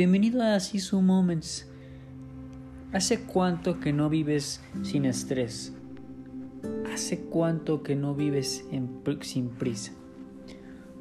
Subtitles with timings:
[0.00, 1.68] Bienvenido a Sisu Moments.
[2.90, 5.74] ¿Hace cuánto que no vives sin estrés?
[6.90, 8.64] ¿Hace cuánto que no vives
[9.20, 9.92] sin prisa?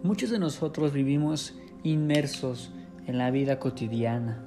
[0.04, 2.74] Muchos de nosotros vivimos inmersos
[3.08, 4.44] en la vida cotidiana.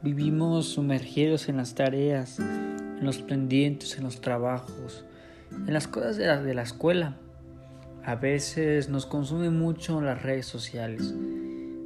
[0.00, 5.04] Vivimos sumergidos en las tareas, en los pendientes, en los trabajos,
[5.50, 7.18] en las cosas de la, de la escuela.
[8.02, 11.14] A veces nos consumen mucho las redes sociales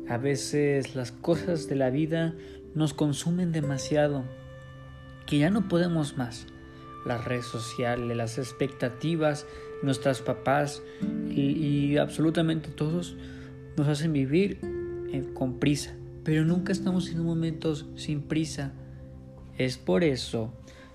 [0.09, 2.35] a veces las cosas de la vida
[2.75, 4.25] nos consumen demasiado,
[5.27, 6.47] que ya no podemos más.
[7.07, 9.47] Las redes sociales, las expectativas,
[9.83, 10.83] nuestras papás
[11.31, 13.17] y, absolutamente todos
[13.77, 14.61] nos hacen vivir
[15.13, 15.95] eh, con prisa,
[16.25, 18.73] pero nunca estamos en momentos sin prisa.
[19.57, 20.53] Es por eso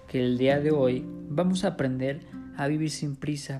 [0.07, 2.21] que el día de hoy vamos a aprender
[2.57, 3.57] a vivir sin prisa.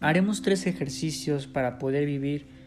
[0.00, 2.59] Haremos tres ejercicios para poder vivir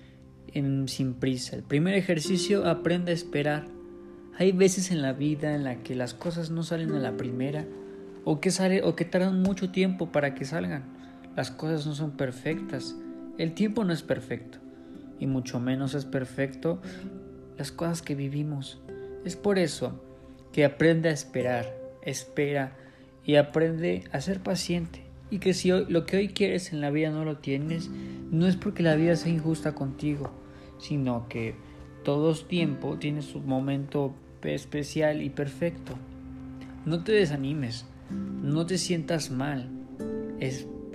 [0.87, 1.55] sin prisa.
[1.55, 3.65] El primer ejercicio, aprende a esperar.
[4.37, 7.65] Hay veces en la vida en la que las cosas no salen a la primera
[8.23, 10.83] o que, sale, o que tardan mucho tiempo para que salgan.
[11.35, 12.95] Las cosas no son perfectas.
[13.37, 14.59] El tiempo no es perfecto
[15.19, 16.81] y mucho menos es perfecto
[17.57, 18.81] las cosas que vivimos.
[19.25, 20.03] Es por eso
[20.51, 22.75] que aprende a esperar, espera
[23.23, 25.02] y aprende a ser paciente.
[25.33, 27.89] Y que si lo que hoy quieres en la vida no lo tienes,
[28.29, 30.29] no es porque la vida sea injusta contigo,
[30.77, 31.55] sino que
[32.03, 35.95] todo tiempo tiene su momento especial y perfecto.
[36.85, 37.87] No te desanimes,
[38.43, 39.71] no te sientas mal,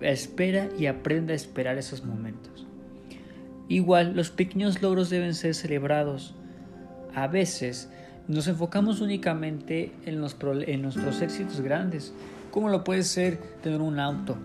[0.03, 2.65] espera y aprende a esperar esos momentos.
[3.67, 6.37] Igual, los pequeños logros deben ser celebrados.
[7.13, 7.91] A veces
[8.29, 10.25] nos enfocamos únicamente en,
[10.69, 12.15] en nuestros éxitos grandes,
[12.51, 14.37] como lo puede ser tener un auto,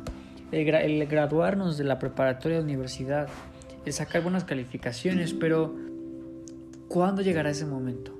[0.52, 3.28] el graduarnos de la preparatoria de universidad,
[3.86, 5.76] el sacar buenas calificaciones, pero
[6.88, 8.18] ¿cuándo llegará ese momento?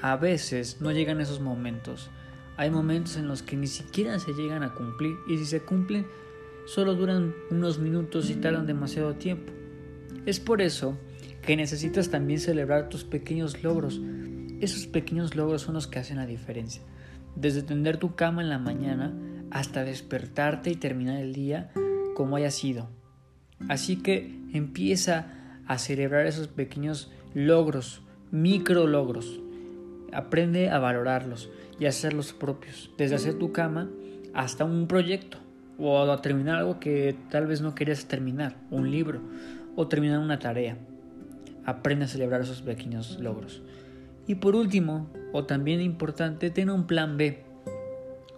[0.00, 2.10] A veces no llegan esos momentos.
[2.56, 6.06] Hay momentos en los que ni siquiera se llegan a cumplir y si se cumplen
[6.66, 9.52] solo duran unos minutos y tardan demasiado tiempo.
[10.24, 10.98] Es por eso
[11.42, 14.00] que necesitas también celebrar tus pequeños logros.
[14.60, 16.82] Esos pequeños logros son los que hacen la diferencia.
[17.36, 19.12] Desde tender tu cama en la mañana
[19.50, 21.70] hasta despertarte y terminar el día
[22.14, 22.88] como haya sido.
[23.68, 25.26] Así que empieza
[25.66, 29.40] a celebrar esos pequeños logros, micro logros.
[30.12, 33.90] Aprende a valorarlos y a hacerlos propios, desde hacer tu cama
[34.34, 35.38] hasta un proyecto
[35.78, 39.20] o a terminar algo que tal vez no querías terminar, un libro
[39.74, 40.78] o terminar una tarea.
[41.64, 43.62] Aprende a celebrar esos pequeños logros.
[44.26, 47.44] Y por último, o también importante, ten un plan B.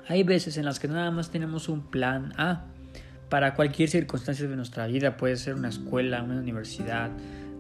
[0.07, 2.67] Hay veces en las que nada más tenemos un plan A
[3.29, 5.17] para cualquier circunstancia de nuestra vida.
[5.17, 7.11] Puede ser una escuela, una universidad,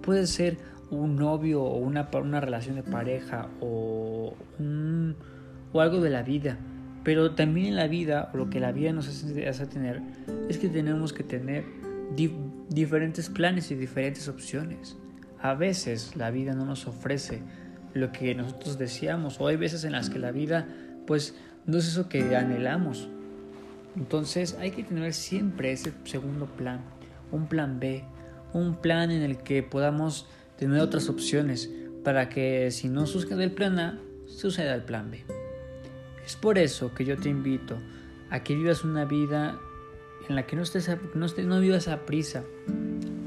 [0.03, 0.57] puede ser
[0.91, 4.35] un novio o una, una relación de pareja o,
[5.73, 6.59] o algo de la vida.
[7.05, 10.03] Pero también en la vida, o lo que la vida nos hace, tener,
[10.49, 11.65] es que tenemos que tener
[12.69, 14.97] diferentes planes y diferentes opciones.
[15.41, 17.43] A veces la vida no nos ofrece
[17.95, 20.67] lo que nosotros deseamos, o hay veces en las que la vida,
[21.07, 21.35] pues,
[21.67, 23.09] no es eso que anhelamos.
[23.97, 26.81] Entonces hay que tener siempre ese segundo plan,
[27.33, 28.05] un plan B,
[28.53, 31.71] un plan en el que podamos tener otras opciones
[32.05, 35.25] para que si no sucede el plan A, suceda el plan B.
[36.25, 37.77] Es por eso que yo te invito
[38.31, 39.59] a que vivas una vida
[40.29, 42.45] en la que no, estés no, no vivas a prisa.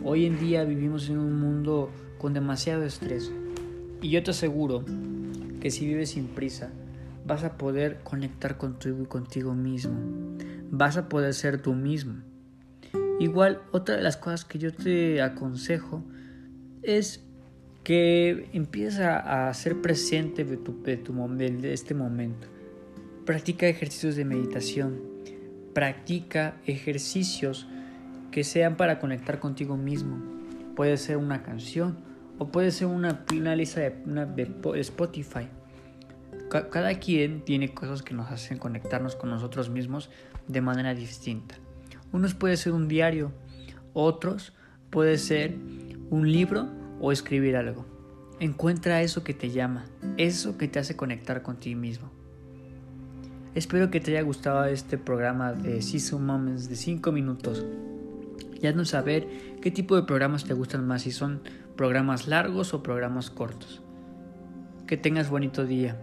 [0.04, 3.32] Hoy en día vivimos en un mundo con demasiado estrés
[4.02, 4.84] y yo te aseguro
[5.60, 6.72] que si vives sin prisa
[7.26, 10.00] vas a poder conectar contigo y contigo mismo
[10.72, 12.24] vas a poder ser tú mismo.
[13.20, 16.04] Igual, otra de las cosas que yo te aconsejo
[16.82, 17.24] es
[17.84, 22.48] que empieces a, ser presente de, tu, de, tu, de este momento.
[23.26, 25.02] Practica ejercicios de meditación.
[25.74, 27.68] Practica ejercicios
[28.32, 30.18] que sean para conectar contigo mismo.
[30.76, 32.11] Puede ser una canción
[32.42, 33.24] o puede ser una,
[33.56, 35.48] lista de, de Spotify.
[36.50, 40.10] Cada quien tiene cosas que nos hacen conectarnos con nosotros mismos
[40.48, 41.54] de manera distinta.
[42.12, 43.32] Unos puede ser un diario,
[43.94, 44.54] otros
[44.90, 45.56] puede ser
[46.10, 46.68] un libro
[47.00, 47.86] o escribir algo.
[48.40, 49.86] Encuentra eso que te llama,
[50.18, 52.10] eso que te hace conectar con ti mismo.
[53.54, 57.64] Espero que te haya gustado este programa de Season Moments de 5 minutos.
[58.60, 59.28] Ya no saber
[59.62, 61.42] qué tipo de programas te gustan más, si son
[61.76, 63.82] programas largos o programas cortos.
[64.88, 65.98] Que tengas bonito día.